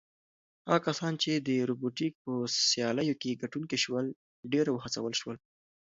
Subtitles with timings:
[0.67, 2.31] هغه کسان چې د روبوټیک په
[2.69, 4.05] سیالیو کې ګټونکي شول
[4.53, 5.37] ډېر وهڅول شول.